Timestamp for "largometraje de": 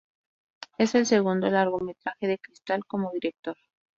1.51-2.39